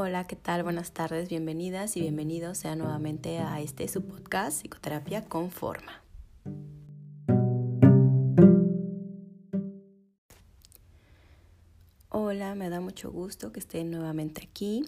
[0.00, 0.62] Hola, ¿qué tal?
[0.62, 6.04] Buenas tardes, bienvenidas y bienvenidos sean nuevamente a este su podcast Psicoterapia con Forma.
[12.10, 14.84] Hola, me da mucho gusto que estén nuevamente aquí.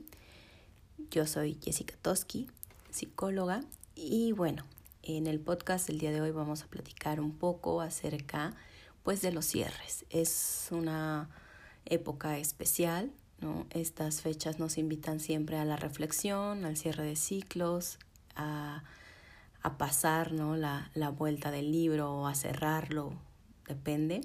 [1.11, 2.49] Yo soy Jessica Toski,
[2.91, 3.65] psicóloga,
[3.97, 4.65] y bueno,
[5.03, 8.55] en el podcast del día de hoy vamos a platicar un poco acerca
[9.03, 10.05] pues de los cierres.
[10.09, 11.31] Es una
[11.85, 13.67] época especial ¿no?
[13.71, 17.99] Estas fechas nos invitan siempre a la reflexión, al cierre de ciclos,
[18.37, 18.83] a,
[19.63, 20.57] a pasar ¿no?
[20.57, 23.13] la, la, vuelta del libro o a cerrarlo,
[23.67, 24.23] depende.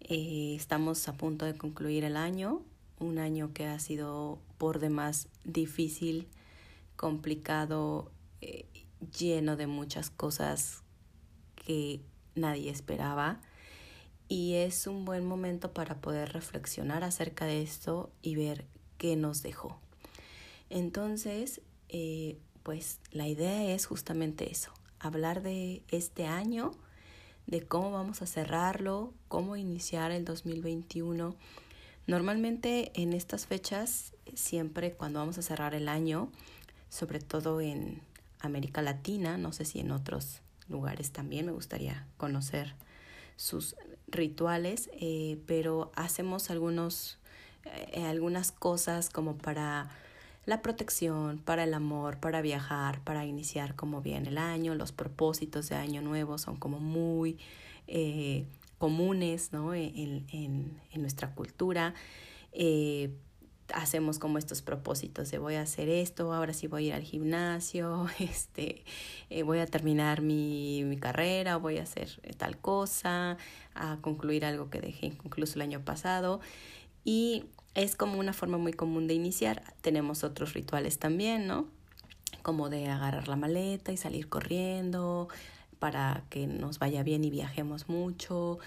[0.00, 2.62] Eh, estamos a punto de concluir el año,
[2.98, 6.28] un año que ha sido por demás difícil,
[6.96, 8.66] complicado, eh,
[9.16, 10.82] lleno de muchas cosas
[11.54, 12.00] que
[12.34, 13.40] nadie esperaba
[14.28, 18.66] y es un buen momento para poder reflexionar acerca de esto y ver
[18.98, 19.80] qué nos dejó.
[20.70, 26.72] Entonces, eh, pues la idea es justamente eso, hablar de este año,
[27.46, 31.34] de cómo vamos a cerrarlo, cómo iniciar el 2021.
[32.06, 36.30] Normalmente en estas fechas, siempre cuando vamos a cerrar el año,
[36.90, 38.02] sobre todo en
[38.40, 42.74] América Latina, no sé si en otros lugares también, me gustaría conocer
[43.36, 43.76] sus
[44.10, 47.18] rituales, eh, pero hacemos algunos,
[47.64, 49.90] eh, algunas cosas como para
[50.46, 54.74] la protección, para el amor, para viajar, para iniciar como bien el año.
[54.74, 57.38] Los propósitos de año nuevo son como muy
[57.86, 58.46] eh,
[58.78, 59.74] comunes ¿no?
[59.74, 61.94] en, en, en nuestra cultura.
[63.74, 67.02] Hacemos como estos propósitos de voy a hacer esto, ahora sí voy a ir al
[67.02, 68.84] gimnasio, este,
[69.30, 73.36] eh, voy a terminar mi, mi, carrera, voy a hacer tal cosa,
[73.74, 76.40] a concluir algo que dejé inconcluso el año pasado.
[77.04, 79.62] Y es como una forma muy común de iniciar.
[79.80, 81.68] Tenemos otros rituales también, ¿no?
[82.42, 85.28] Como de agarrar la maleta y salir corriendo
[85.78, 88.58] para que nos vaya bien y viajemos mucho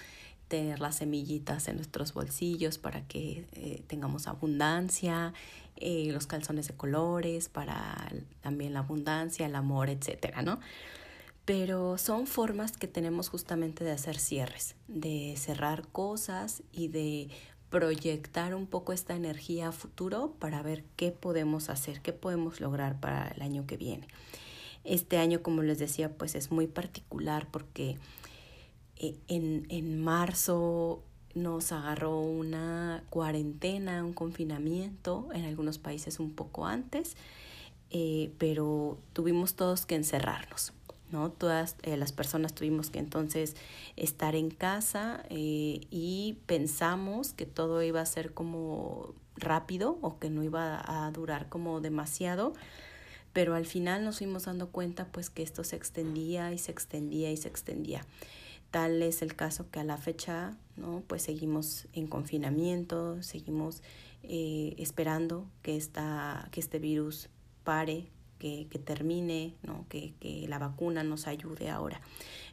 [0.52, 5.32] tener las semillitas en nuestros bolsillos para que eh, tengamos abundancia,
[5.76, 10.60] eh, los calzones de colores para también la abundancia, el amor, etcétera, ¿no?
[11.46, 17.30] Pero son formas que tenemos justamente de hacer cierres, de cerrar cosas y de
[17.70, 23.00] proyectar un poco esta energía a futuro para ver qué podemos hacer, qué podemos lograr
[23.00, 24.06] para el año que viene.
[24.84, 27.96] Este año, como les decía, pues es muy particular porque
[28.96, 31.02] en, en marzo
[31.34, 37.16] nos agarró una cuarentena, un confinamiento, en algunos países un poco antes,
[37.90, 40.72] eh, pero tuvimos todos que encerrarnos,
[41.10, 41.30] ¿no?
[41.30, 43.56] Todas eh, las personas tuvimos que entonces
[43.96, 50.42] estar en casa y pensamos que todo iba a ser como rápido o que no
[50.42, 52.54] iba a durar como demasiado,
[53.32, 57.30] pero al final nos fuimos dando cuenta pues que esto se extendía y se extendía
[57.30, 58.04] y se extendía.
[58.72, 61.04] Tal es el caso que a la fecha, ¿no?
[61.06, 63.82] Pues seguimos en confinamiento, seguimos
[64.22, 67.28] eh, esperando que, esta, que este virus
[67.64, 69.84] pare, que, que termine, ¿no?
[69.90, 72.00] Que, que la vacuna nos ayude ahora.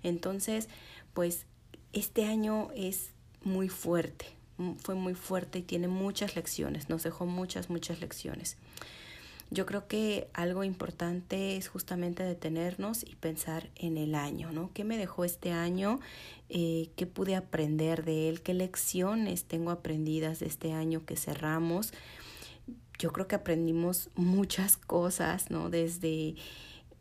[0.03, 0.67] Entonces,
[1.13, 1.45] pues
[1.93, 3.11] este año es
[3.43, 4.25] muy fuerte,
[4.79, 8.57] fue muy fuerte y tiene muchas lecciones, nos dejó muchas, muchas lecciones.
[9.51, 14.69] Yo creo que algo importante es justamente detenernos y pensar en el año, ¿no?
[14.73, 15.99] ¿Qué me dejó este año?
[16.49, 18.41] Eh, ¿Qué pude aprender de él?
[18.41, 21.93] ¿Qué lecciones tengo aprendidas de este año que cerramos?
[22.99, 25.71] Yo creo que aprendimos muchas cosas, ¿no?
[25.71, 26.35] Desde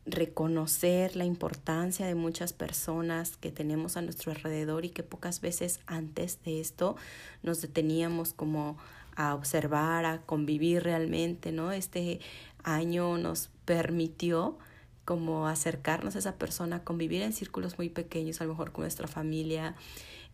[0.07, 5.81] reconocer la importancia de muchas personas que tenemos a nuestro alrededor y que pocas veces
[5.87, 6.97] antes de esto
[7.43, 8.79] nos deteníamos como
[9.19, 11.73] a observar, a convivir realmente, ¿no?
[11.73, 12.21] Este
[12.63, 14.59] año nos permitió
[15.05, 19.09] como acercarnos a esa persona, convivir en círculos muy pequeños, a lo mejor con nuestra
[19.09, 19.75] familia,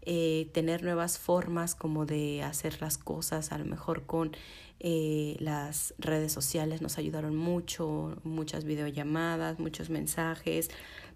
[0.03, 4.37] eh, tener nuevas formas como de hacer las cosas, a lo mejor con
[4.81, 10.69] eh, las redes sociales nos ayudaron mucho, muchas videollamadas, muchos mensajes,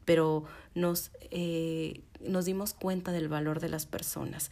[0.07, 0.45] pero
[0.75, 4.51] nos, eh, nos dimos cuenta del valor de las personas.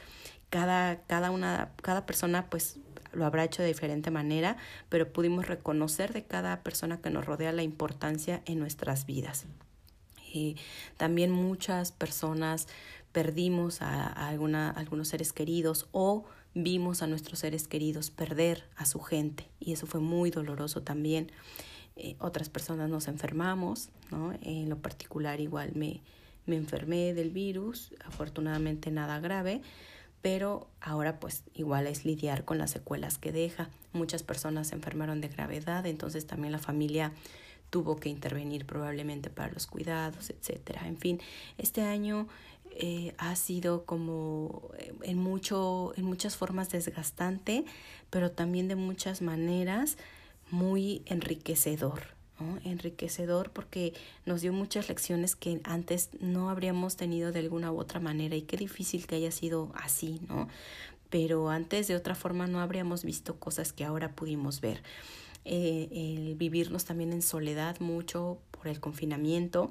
[0.51, 2.79] Cada, cada, una, cada persona pues
[3.17, 4.57] lo habrá hecho de diferente manera,
[4.89, 9.47] pero pudimos reconocer de cada persona que nos rodea la importancia en nuestras vidas.
[10.33, 10.57] Y
[10.97, 12.69] también muchas personas
[13.13, 16.25] perdimos a, algunos seres queridos o
[16.55, 21.33] vimos a nuestros seres queridos perder a su gente y eso fue muy doloroso también.
[21.97, 24.35] Eh, otras personas nos enfermamos, ¿no?
[24.43, 26.03] En lo particular igual me,
[26.45, 29.63] me enfermé del virus, afortunadamente nada grave,
[30.23, 33.69] pero ahora pues igual es lidiar con las secuelas que deja.
[33.93, 37.13] Muchas personas se enfermaron de gravedad, entonces también la familia
[37.71, 40.87] tuvo que intervenir probablemente para los cuidados, etcétera.
[40.87, 41.21] En fin,
[41.59, 42.29] este año
[42.71, 44.71] eh, ha sido como
[45.03, 47.65] en mucho, en muchas formas desgastante,
[48.11, 49.97] pero también de muchas maneras
[50.51, 52.16] muy enriquecedor.
[52.65, 53.95] Enriquecedor porque
[54.25, 58.43] nos dio muchas lecciones que antes no habríamos tenido de alguna u otra manera y
[58.43, 60.49] qué difícil que haya sido así, ¿no?
[61.11, 64.83] Pero antes de otra forma no habríamos visto cosas que ahora pudimos ver.
[65.45, 69.71] Eh, el vivirnos también en soledad mucho por el confinamiento,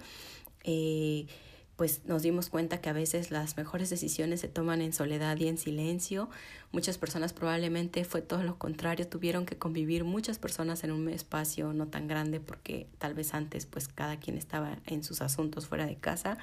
[0.64, 1.28] eh,
[1.76, 5.48] pues nos dimos cuenta que a veces las mejores decisiones se toman en soledad y
[5.48, 6.30] en silencio.
[6.72, 11.74] Muchas personas probablemente fue todo lo contrario, tuvieron que convivir muchas personas en un espacio
[11.74, 15.86] no tan grande porque tal vez antes pues cada quien estaba en sus asuntos fuera
[15.86, 16.38] de casa,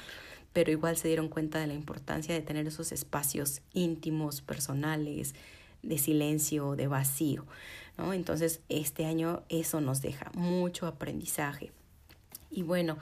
[0.53, 5.35] pero igual se dieron cuenta de la importancia de tener esos espacios íntimos, personales,
[5.83, 7.47] de silencio, de vacío.
[7.97, 8.13] ¿no?
[8.13, 11.73] Entonces, este año eso nos deja mucho aprendizaje.
[12.51, 12.99] Y bueno,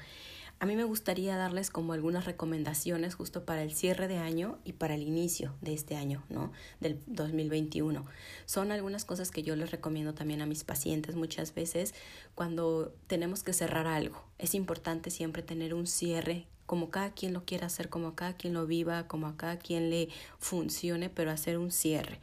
[0.61, 4.75] a mí me gustaría darles como algunas recomendaciones justo para el cierre de año y
[4.75, 6.53] para el inicio de este año, ¿no?
[6.81, 8.05] Del 2021.
[8.45, 11.95] Son algunas cosas que yo les recomiendo también a mis pacientes muchas veces
[12.35, 14.23] cuando tenemos que cerrar algo.
[14.37, 18.53] Es importante siempre tener un cierre como cada quien lo quiera hacer, como cada quien
[18.53, 22.21] lo viva, como a cada quien le funcione, pero hacer un cierre.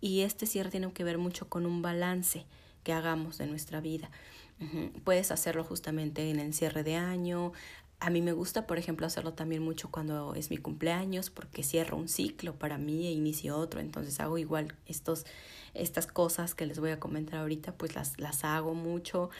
[0.00, 2.46] Y este cierre tiene que ver mucho con un balance
[2.82, 4.10] que hagamos de nuestra vida.
[5.04, 7.52] Puedes hacerlo justamente en el cierre de año.
[8.00, 11.96] A mí me gusta, por ejemplo, hacerlo también mucho cuando es mi cumpleaños, porque cierro
[11.96, 13.80] un ciclo para mí e inicio otro.
[13.80, 15.26] Entonces hago igual estos,
[15.74, 19.30] estas cosas que les voy a comentar ahorita, pues las, las hago mucho.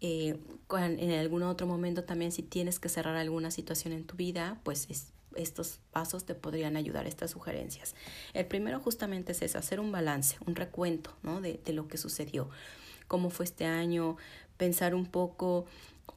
[0.00, 0.38] Eh,
[0.70, 4.86] en algún otro momento también si tienes que cerrar alguna situación en tu vida, pues
[4.90, 7.94] es, estos pasos te podrían ayudar, estas sugerencias.
[8.32, 11.40] El primero justamente es eso, hacer un balance, un recuento ¿no?
[11.40, 12.48] de, de lo que sucedió,
[13.06, 14.16] cómo fue este año,
[14.58, 15.64] pensar un poco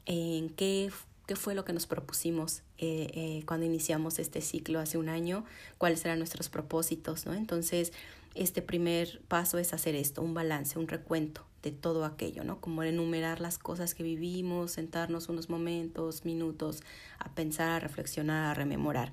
[0.06, 0.92] en qué,
[1.28, 5.46] qué fue lo que nos propusimos eh, eh, cuando iniciamos este ciclo hace un año,
[5.78, 7.34] cuáles eran nuestros propósitos, ¿no?
[7.34, 7.94] Entonces,
[8.36, 12.60] este primer paso es hacer esto, un balance, un recuento de todo aquello, ¿no?
[12.60, 16.82] Como enumerar las cosas que vivimos, sentarnos unos momentos, minutos
[17.20, 19.12] a pensar, a reflexionar, a rememorar.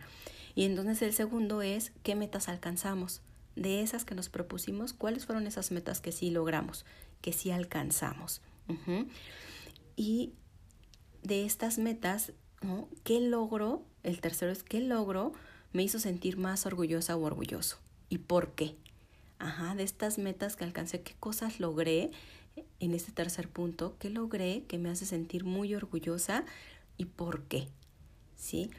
[0.54, 3.20] Y entonces el segundo es qué metas alcanzamos.
[3.54, 6.86] De esas que nos propusimos, ¿cuáles fueron esas metas que sí logramos,
[7.20, 8.40] que sí alcanzamos?
[9.96, 10.32] Y
[11.22, 12.32] de estas metas,
[12.62, 12.88] ¿no?
[13.04, 13.84] ¿qué logro?
[14.02, 15.32] El tercero es qué logro
[15.72, 17.78] me hizo sentir más orgullosa o orgulloso.
[18.08, 18.76] ¿Y por qué?
[19.38, 22.10] Ajá, de estas metas que alcancé, qué cosas logré
[22.80, 26.44] en este tercer punto, qué logré que me hace sentir muy orgullosa
[26.96, 27.68] y por qué.
[28.36, 28.70] ¿Sí?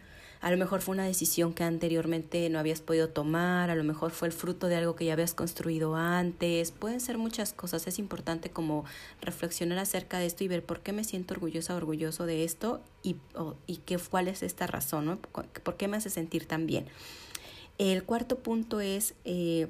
[0.41, 4.12] A lo mejor fue una decisión que anteriormente no habías podido tomar, a lo mejor
[4.12, 8.00] fue el fruto de algo que ya habías construido antes, pueden ser muchas cosas, es
[8.00, 8.86] importante como
[9.21, 13.18] reflexionar acerca de esto y ver por qué me siento orgullosa, orgulloso de esto y,
[13.68, 15.18] y qué, cuál es esta razón, ¿no?
[15.19, 16.86] ¿Por qué me hace sentir tan bien?
[17.77, 19.68] El cuarto punto es eh,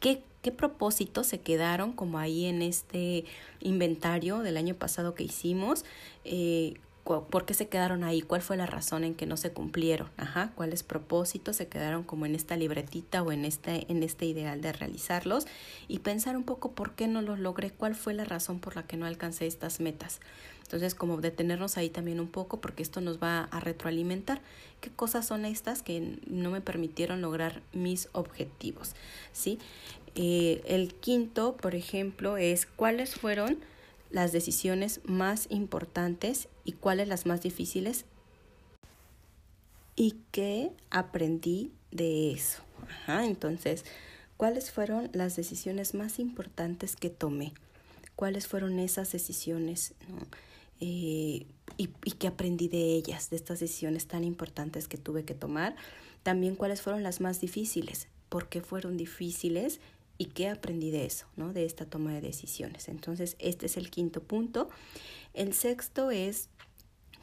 [0.00, 3.24] qué qué propósitos se quedaron como ahí en este
[3.60, 5.84] inventario del año pasado que hicimos,
[6.24, 6.74] eh,
[7.04, 10.52] por qué se quedaron ahí, cuál fue la razón en que no se cumplieron, ajá,
[10.54, 14.72] cuáles propósitos se quedaron como en esta libretita o en este, en este ideal de
[14.72, 15.46] realizarlos
[15.88, 18.84] y pensar un poco por qué no los logré, cuál fue la razón por la
[18.84, 20.20] que no alcancé estas metas.
[20.62, 24.40] Entonces, como detenernos ahí también un poco, porque esto nos va a retroalimentar.
[24.80, 28.94] ¿Qué cosas son estas que no me permitieron lograr mis objetivos?
[29.32, 29.58] ¿Sí?
[30.14, 33.58] Eh, el quinto, por ejemplo, es cuáles fueron
[34.10, 38.04] las decisiones más importantes y cuáles las más difíciles
[39.96, 42.62] y qué aprendí de eso.
[43.06, 43.84] entonces,
[44.36, 47.52] ¿cuáles fueron las decisiones más importantes que tomé?
[48.16, 49.94] ¿Cuáles fueron esas decisiones?
[50.80, 55.34] Eh, y, y qué aprendí de ellas, de estas decisiones tan importantes que tuve que
[55.34, 55.76] tomar.
[56.22, 59.80] También cuáles fueron las más difíciles, por qué fueron difíciles
[60.20, 61.54] y qué aprendí de eso, ¿no?
[61.54, 62.90] De esta toma de decisiones.
[62.90, 64.68] Entonces, este es el quinto punto.
[65.32, 66.50] El sexto es,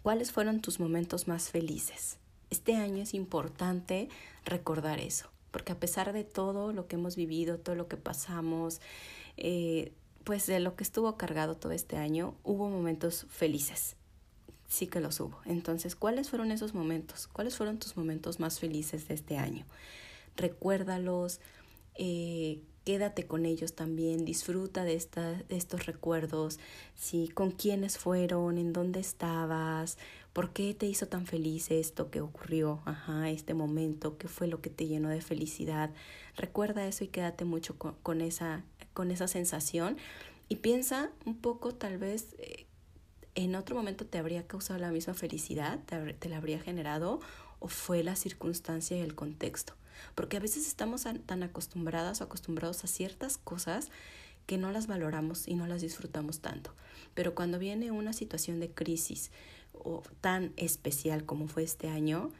[0.01, 2.18] ¿cuáles fueron tus momentos más felices?
[2.50, 4.10] Este año es importante
[4.46, 8.82] recordar eso, porque a pesar de todo lo que hemos vivido, todo lo que pasamos,
[9.38, 9.92] eh,
[10.24, 13.96] pues de lo que estuvo cargado todo este año, hubo momentos felices.
[14.68, 15.39] Sí que los hubo.
[15.46, 17.27] Entonces, ¿cuáles fueron esos momentos?
[17.27, 19.68] ¿Cuáles fueron tus momentos más felices de este año?
[20.36, 21.42] Recuérdalos,
[21.98, 26.58] eh, quédate con ellos también, disfruta de, esta, de estos recuerdos,
[26.96, 27.27] ¿sí?
[27.34, 29.98] con quiénes fueron, en dónde estabas,
[30.32, 34.62] por qué te hizo tan feliz esto que ocurrió, ajá, este momento, qué fue lo
[34.62, 35.89] que te llenó de felicidad.
[36.38, 38.63] Recuerda eso y quédate mucho con, esa,
[38.94, 39.98] con esa sensación
[40.48, 42.68] y piensa un poco tal vez eh,
[43.36, 47.20] en otro momento te habría causado la misma felicidad, te, te la habría generado
[47.60, 49.74] o fue la circunstancia y el contexto.
[50.16, 53.89] Porque a veces estamos tan acostumbradas o acostumbrados a ciertas cosas
[54.46, 56.74] que no las valoramos y no las disfrutamos tanto.
[57.13, 59.32] Pero cuando viene una situación de crisis
[59.74, 62.32] o tan especial como fue este año,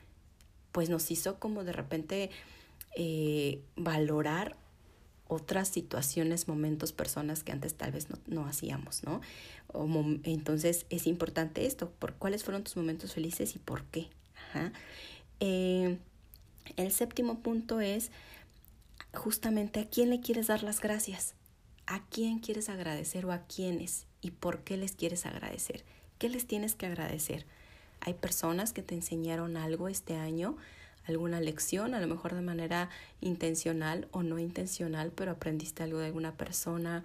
[0.72, 2.30] pues nos hizo como de repente
[2.96, 4.56] eh, valorar
[5.28, 9.22] otras situaciones, momentos, personas que antes tal vez no, no hacíamos, ¿no?
[10.24, 14.08] Entonces es importante esto, por cuáles fueron tus momentos felices y por qué.
[14.50, 14.72] Ajá.
[15.40, 15.98] Eh,
[16.76, 18.12] el séptimo punto es
[19.14, 21.34] justamente a quién le quieres dar las gracias,
[21.86, 25.84] a quién quieres agradecer o a quiénes y por qué les quieres agradecer,
[26.18, 27.46] qué les tienes que agradecer.
[28.02, 30.58] Hay personas que te enseñaron algo este año,
[31.06, 32.90] alguna lección, a lo mejor de manera
[33.22, 37.04] intencional o no intencional, pero aprendiste algo de alguna persona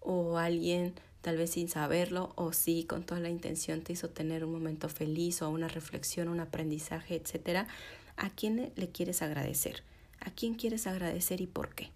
[0.00, 4.44] o alguien tal vez sin saberlo o sí con toda la intención te hizo tener
[4.44, 7.68] un momento feliz o una reflexión, un aprendizaje, etcétera.
[8.16, 9.82] ¿A quién le quieres agradecer?
[10.20, 11.90] ¿A quién quieres agradecer y por qué?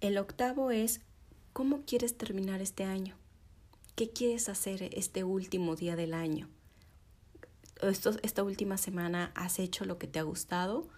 [0.00, 1.00] El octavo es,
[1.52, 3.16] ¿cómo quieres terminar este año?
[3.94, 6.48] ¿Qué quieres hacer este último día del año?
[7.82, 10.88] esta última semana has hecho lo que te ha gustado,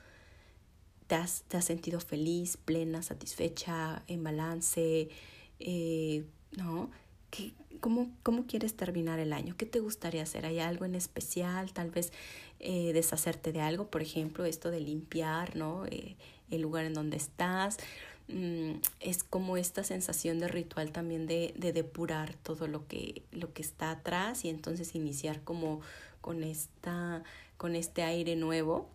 [1.08, 5.08] te has, te has sentido feliz, plena, satisfecha, en balance,
[5.58, 6.24] eh,
[6.56, 6.90] ¿no?
[7.30, 9.56] ¿Qué, cómo, ¿Cómo quieres terminar el año?
[9.56, 10.46] ¿Qué te gustaría hacer?
[10.46, 11.72] ¿Hay algo en especial?
[11.72, 12.12] Tal vez
[12.60, 15.86] eh, deshacerte de algo, por ejemplo, esto de limpiar, ¿no?
[15.86, 16.16] Eh,
[16.50, 17.78] el lugar en donde estás.
[18.28, 23.52] Mm, es como esta sensación de ritual también de, de depurar todo lo que, lo
[23.54, 25.80] que está atrás y entonces iniciar como
[26.20, 27.22] con, esta,
[27.56, 28.88] con este aire nuevo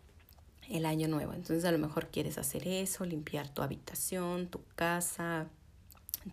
[0.69, 1.33] el año nuevo.
[1.33, 5.47] Entonces a lo mejor quieres hacer eso, limpiar tu habitación, tu casa,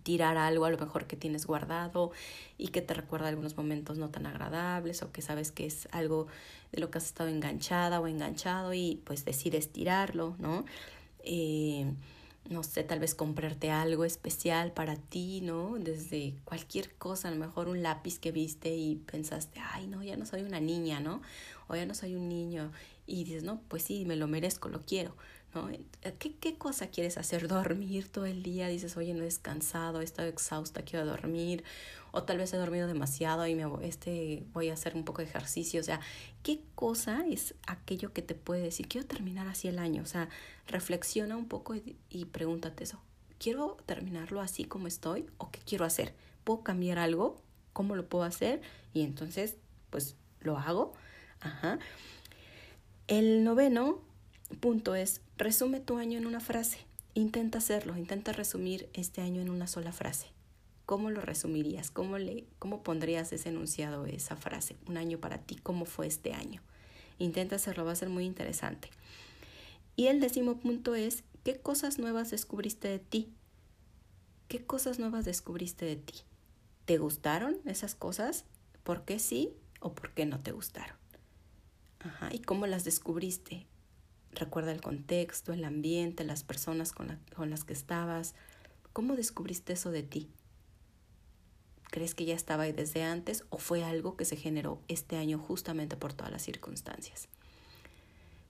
[0.03, 2.13] tirar algo a lo mejor que tienes guardado
[2.59, 6.27] y que te recuerda algunos momentos no tan agradables o que sabes que es algo
[6.73, 10.65] de lo que has estado enganchada o enganchado y pues decides tirarlo, ¿no?
[11.25, 11.93] Eh,
[12.49, 15.77] no sé, tal vez comprarte algo especial para ti, ¿no?
[15.79, 20.17] Desde cualquier cosa, a lo mejor un lápiz que viste y pensaste, ay, no, ya
[20.17, 21.23] no soy una niña, ¿no?
[21.69, 22.73] O ya no soy un niño.
[23.07, 25.15] Y dices, no, pues sí, me lo merezco, lo quiero.
[25.55, 25.69] ¿No?
[26.19, 27.49] ¿Qué, ¿Qué cosa quieres hacer?
[27.49, 28.69] ¿Dormir todo el día?
[28.69, 31.65] Dices, oye, no he descansado, he estado exhausta, quiero dormir.
[32.13, 35.29] O tal vez he dormido demasiado y me este, voy a hacer un poco de
[35.29, 35.81] ejercicio.
[35.81, 36.01] O sea,
[36.43, 38.89] ¿qué cosa es aquello que te puede decir?
[38.89, 40.03] Quiero terminar así el año.
[40.03, 40.29] O sea,
[40.67, 43.01] reflexiona un poco y, y pregúntate eso.
[43.39, 46.15] ¿Quiero terminarlo así como estoy o qué quiero hacer?
[46.45, 47.41] ¿Puedo cambiar algo?
[47.73, 48.61] ¿Cómo lo puedo hacer?
[48.93, 49.57] Y entonces,
[49.91, 50.93] pues lo hago.
[51.41, 51.79] Ajá.
[53.07, 54.01] El noveno
[54.57, 56.79] punto es, resume tu año en una frase.
[57.15, 60.29] Intenta hacerlo, intenta resumir este año en una sola frase.
[60.87, 61.91] ¿Cómo lo resumirías?
[61.91, 64.77] ¿Cómo, le, ¿Cómo pondrías ese enunciado, esa frase?
[64.87, 66.63] Un año para ti, ¿cómo fue este año?
[67.19, 68.91] Intenta hacerlo, va a ser muy interesante.
[69.97, 73.33] Y el décimo punto es, ¿qué cosas nuevas descubriste de ti?
[74.49, 76.15] ¿Qué cosas nuevas descubriste de ti?
[76.87, 78.45] ¿Te gustaron esas cosas?
[78.83, 80.97] ¿Por qué sí o por qué no te gustaron?
[82.01, 83.67] Ajá, ¿y cómo las descubriste?
[84.33, 87.19] Recuerda el contexto, el ambiente, las personas con,
[87.51, 88.35] las que estabas.
[88.93, 90.31] ¿Cómo descubriste eso de ti?
[91.91, 95.39] ¿Crees que ya estaba ahí desde antes o fue algo que se generó este año
[95.39, 97.29] justamente por todas las circunstancias?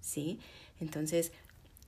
[0.00, 0.38] ¿Sí?
[0.80, 1.32] Entonces,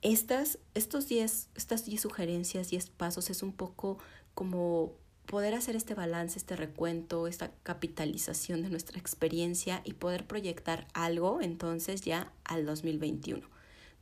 [0.01, 3.99] estas, estos diez, estas 10 sugerencias, 10 pasos es un poco
[4.33, 4.93] como
[5.25, 11.41] poder hacer este balance, este recuento, esta capitalización de nuestra experiencia y poder proyectar algo
[11.41, 13.52] entonces ya al 2021.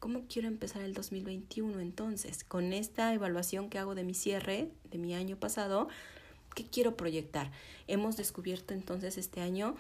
[0.01, 2.43] ¿Cómo quiero empezar el 2021 entonces?
[2.43, 5.89] Con esta evaluación que hago de mi cierre de mi año pasado,
[6.55, 7.51] ¿qué quiero proyectar?
[7.85, 9.75] Hemos descubierto entonces este año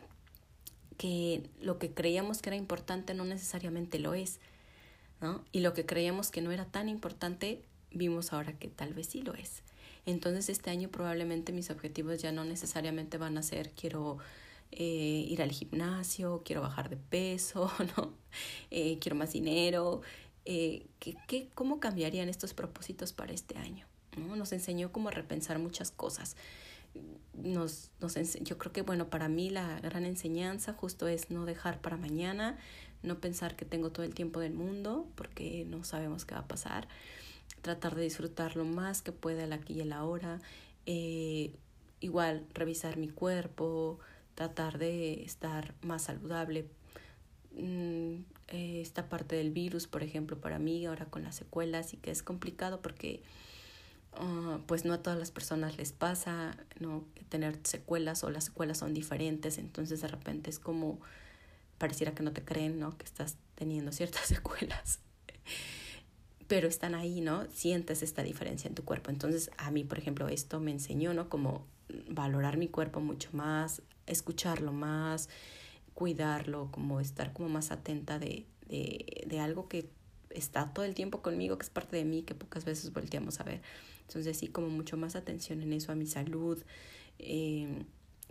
[0.99, 4.39] que lo que creíamos que era importante no necesariamente lo es,
[5.21, 5.43] ¿no?
[5.51, 9.23] Y lo que creíamos que no era tan importante, vimos ahora que tal vez sí
[9.23, 9.63] lo es.
[10.05, 14.19] Entonces este año probablemente mis objetivos ya no necesariamente van a ser quiero
[14.71, 18.13] eh, ir al gimnasio, quiero bajar de peso, ¿no?
[18.69, 20.01] Eh, quiero más dinero.
[20.45, 23.85] Eh, ¿qué, qué, ¿Cómo cambiarían estos propósitos para este año?
[24.17, 24.35] ¿no?
[24.35, 26.35] Nos enseñó cómo repensar muchas cosas.
[27.33, 31.79] Nos, nos yo creo que, bueno, para mí la gran enseñanza justo es no dejar
[31.81, 32.57] para mañana,
[33.03, 36.47] no pensar que tengo todo el tiempo del mundo, porque no sabemos qué va a
[36.47, 36.87] pasar.
[37.61, 40.39] tratar de disfrutar lo más que pueda el aquí y el ahora,
[40.85, 41.53] eh,
[41.99, 43.99] igual revisar mi cuerpo,
[44.35, 46.67] tratar de estar más saludable.
[47.53, 51.97] Mm, eh, esta parte del virus, por ejemplo, para mí ahora con las secuelas y
[51.97, 53.23] que es complicado porque
[54.13, 58.77] ah, pues no a todas las personas les pasa no tener secuelas o las secuelas
[58.77, 60.99] son diferentes, entonces de repente es como
[61.81, 62.95] pareciera que no te creen, ¿no?
[62.97, 64.99] Que estás teniendo ciertas secuelas.
[66.47, 67.47] Pero están ahí, ¿no?
[67.51, 69.09] Sientes esta diferencia en tu cuerpo.
[69.09, 71.27] Entonces, a mí, por ejemplo, esto me enseñó, ¿no?
[71.29, 71.65] Como
[72.09, 75.29] valorar mi cuerpo mucho más, escucharlo más,
[75.93, 79.89] cuidarlo, como estar como más atenta de, de, de algo que
[80.29, 83.43] está todo el tiempo conmigo, que es parte de mí, que pocas veces volteamos a
[83.43, 83.61] ver.
[84.07, 86.61] Entonces sí, como mucho más atención en eso, a mi salud.
[87.19, 87.85] Eh,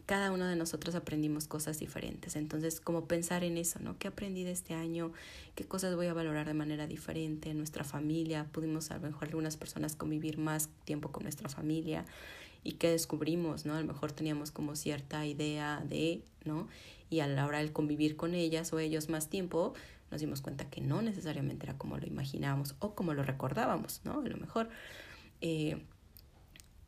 [0.07, 2.35] cada uno de nosotros aprendimos cosas diferentes.
[2.35, 3.97] Entonces, como pensar en eso, ¿no?
[3.97, 5.13] ¿Qué aprendí de este año?
[5.55, 7.51] ¿Qué cosas voy a valorar de manera diferente?
[7.51, 12.07] En nuestra familia, pudimos a lo mejor algunas personas convivir más tiempo con nuestra familia
[12.63, 13.75] y qué descubrimos, ¿no?
[13.75, 16.69] A lo mejor teníamos como cierta idea de, ¿no?
[17.09, 19.75] Y a la hora de convivir con ellas o ellos más tiempo,
[20.11, 24.21] nos dimos cuenta que no necesariamente era como lo imaginábamos o como lo recordábamos, ¿no?
[24.21, 24.69] A lo mejor.
[25.41, 25.81] Eh,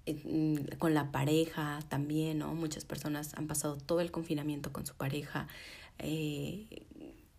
[0.07, 2.55] Mm, con la pareja también, ¿no?
[2.55, 5.47] Muchas personas han pasado todo el confinamiento con su pareja,
[5.99, 6.67] eh,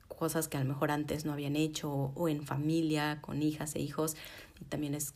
[0.08, 3.82] cosas que a lo mejor antes no habían hecho, o en familia, con hijas e
[3.82, 4.16] hijos,
[4.62, 5.14] y también es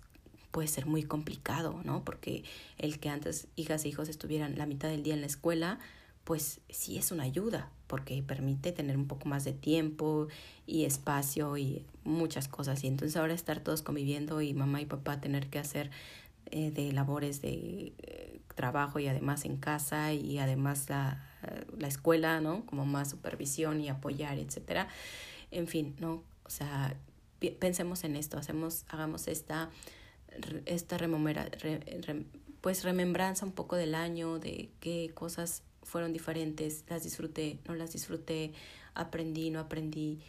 [0.51, 2.03] puede ser muy complicado, ¿no?
[2.03, 2.43] Porque
[2.77, 5.79] el que antes hijas e hijos estuvieran la mitad del día en la escuela,
[6.23, 10.27] pues sí es una ayuda, porque permite tener un poco más de tiempo
[10.65, 12.83] y espacio y muchas cosas.
[12.83, 15.89] Y entonces ahora estar todos conviviendo y mamá y papá tener que hacer
[16.51, 21.25] eh, de labores de eh, trabajo y además en casa y además la,
[21.77, 22.65] la escuela, ¿no?
[22.65, 24.87] Como más supervisión y apoyar, etcétera.
[25.51, 26.23] En fin, ¿no?
[26.43, 26.95] O sea,
[27.59, 29.69] pensemos en esto, hacemos, hagamos esta,
[30.65, 30.97] esta
[32.61, 37.93] pues remembranza un poco del año, de qué cosas fueron diferentes, las disfruté, no las
[37.93, 38.53] disfruté,
[38.93, 40.19] aprendí, no aprendí,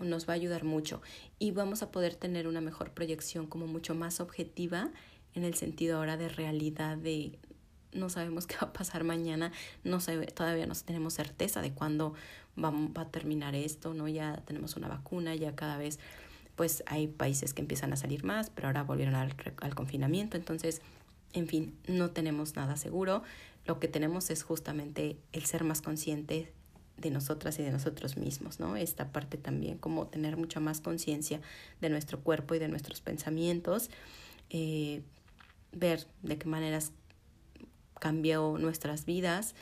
[0.00, 1.00] nos va a ayudar mucho
[1.38, 4.90] y vamos a poder tener una mejor proyección como mucho más objetiva
[5.34, 7.38] en el sentido ahora de realidad de
[7.92, 9.52] no sabemos qué va a pasar mañana,
[9.84, 12.14] no sabe, todavía no tenemos certeza de cuándo
[12.62, 14.08] va, va a terminar esto, ¿no?
[14.08, 15.98] Ya tenemos una vacuna, ya cada vez
[16.56, 20.80] pues hay países que empiezan a salir más, pero ahora volvieron al, al confinamiento, entonces,
[21.32, 23.22] en fin, no tenemos nada seguro.
[23.66, 26.48] Lo que tenemos es justamente el ser más conscientes
[26.96, 28.76] de nosotras y de nosotros mismos, ¿no?
[28.76, 31.40] Esta parte también, como tener mucha más conciencia
[31.80, 33.90] de nuestro cuerpo y de nuestros pensamientos,
[34.50, 35.02] eh,
[35.72, 36.92] ver de qué maneras
[38.00, 39.54] cambió nuestras vidas,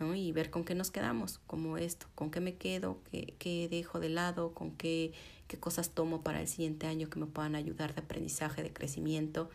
[0.00, 0.14] ¿no?
[0.14, 4.00] Y ver con qué nos quedamos, como esto, con qué me quedo, qué, qué dejo
[4.00, 5.12] de lado, con qué,
[5.50, 9.50] qué cosas tomo para el siguiente año que me puedan ayudar de aprendizaje, de crecimiento,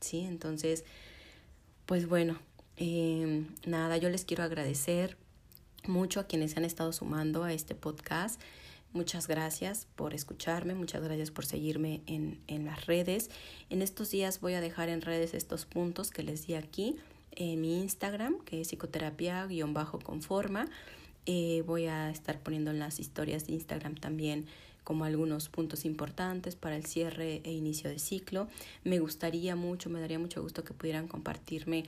[0.00, 0.20] ¿sí?
[0.20, 0.86] Entonces,
[1.84, 2.38] pues bueno,
[2.78, 5.18] eh, nada, yo les quiero agradecer
[5.86, 8.40] mucho a quienes se han estado sumando a este podcast.
[8.94, 13.28] Muchas gracias por escucharme, muchas gracias por seguirme en, en las redes.
[13.68, 16.96] En estos días voy a dejar en redes estos puntos que les di aquí
[17.32, 20.70] en mi Instagram, que es psicoterapia-conforma.
[21.26, 24.46] Eh, voy a estar poniendo en las historias de Instagram también
[24.84, 28.48] como algunos puntos importantes para el cierre e inicio de ciclo.
[28.84, 31.84] Me gustaría mucho, me daría mucho gusto que pudieran compartirme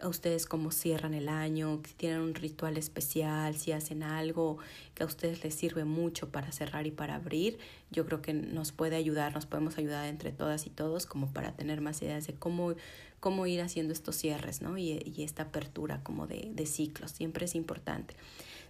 [0.00, 4.58] a ustedes cómo cierran el año, si tienen un ritual especial, si hacen algo
[4.94, 7.58] que a ustedes les sirve mucho para cerrar y para abrir,
[7.90, 11.52] yo creo que nos puede ayudar, nos podemos ayudar entre todas y todos como para
[11.52, 12.74] tener más ideas de cómo,
[13.20, 14.78] cómo ir haciendo estos cierres, ¿no?
[14.78, 18.14] Y, esta apertura como de, de ciclos, siempre es importante,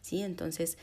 [0.03, 0.23] ¿sí?
[0.23, 0.79] Entonces,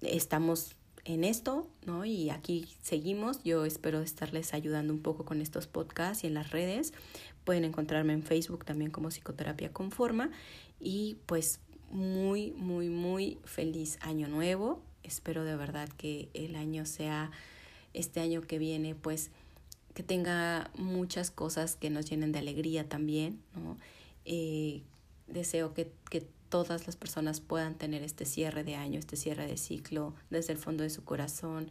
[0.00, 2.04] estamos en esto, ¿no?
[2.04, 3.42] Y aquí seguimos.
[3.44, 6.92] Yo espero estarles ayudando un poco con estos podcasts y en las redes
[7.44, 10.30] Pueden encontrarme en Facebook también como Psicoterapia Conforma.
[10.80, 14.82] Y pues muy, muy, muy feliz año nuevo.
[15.02, 17.30] Espero de verdad que el año sea,
[17.92, 19.30] este año que viene, pues
[19.92, 23.76] que tenga muchas cosas que nos llenen de alegría también, ¿no?
[24.24, 24.82] Eh,
[25.26, 29.56] deseo que, que todas las personas puedan tener este cierre de año, este cierre de
[29.56, 31.68] ciclo desde el fondo de su corazón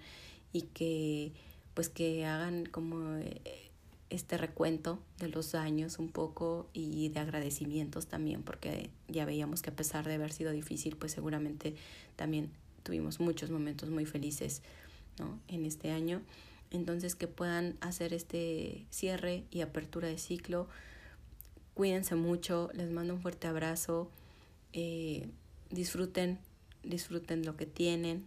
[0.52, 1.32] y que
[1.74, 3.72] pues que hagan como eh,
[4.10, 9.70] este recuento de los años un poco y de agradecimientos también, porque ya veíamos que
[9.70, 11.76] a pesar de haber sido difícil, pues seguramente
[12.18, 12.52] también
[12.84, 14.64] tuvimos muchos momentos muy felices
[15.18, 15.40] ¿no?
[15.48, 16.22] en este año.
[16.72, 20.68] Entonces que puedan hacer este cierre y apertura de ciclo.
[21.74, 24.12] Cuídense mucho, les mando un fuerte abrazo,
[24.74, 25.28] eh,
[25.70, 26.40] disfruten,
[26.84, 28.26] disfruten lo que tienen,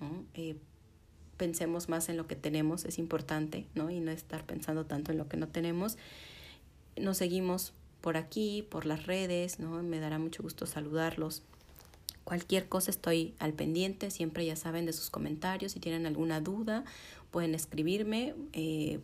[0.00, 0.24] ¿no?
[0.34, 0.56] Eh,
[1.36, 3.90] pensemos más en lo que tenemos, es importante, ¿no?
[3.90, 5.96] Y no estar pensando tanto en lo que no tenemos.
[6.96, 9.82] Nos seguimos por aquí, por las redes, ¿no?
[9.82, 11.42] Me dará mucho gusto saludarlos.
[12.24, 16.84] Cualquier cosa estoy al pendiente, siempre ya saben de sus comentarios, si tienen alguna duda
[17.30, 19.00] pueden escribirme, eh,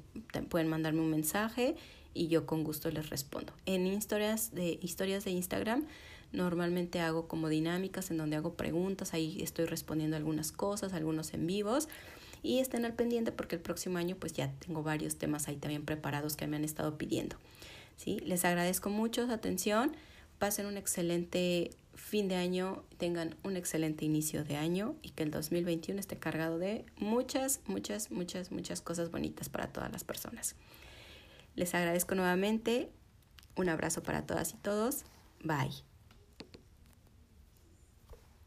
[0.49, 1.77] pueden mandarme un mensaje
[2.14, 3.53] y yo con gusto les respondo.
[3.66, 5.87] En historias de, historias de Instagram
[6.32, 11.46] normalmente hago como dinámicas en donde hago preguntas, ahí estoy respondiendo algunas cosas, algunos en
[11.46, 11.88] vivos
[12.42, 15.84] y estén al pendiente porque el próximo año pues ya tengo varios temas ahí también
[15.84, 17.36] preparados que me han estado pidiendo.
[17.96, 18.20] ¿sí?
[18.20, 19.92] Les agradezco mucho su atención,
[20.38, 25.30] pasen un excelente fin de año, tengan un excelente inicio de año y que el
[25.30, 30.54] 2021 esté cargado de muchas, muchas, muchas, muchas cosas bonitas para todas las personas.
[31.54, 32.90] Les agradezco nuevamente,
[33.56, 35.04] un abrazo para todas y todos,
[35.42, 35.95] bye.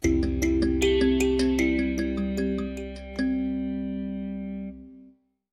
[0.02, 0.29] thank you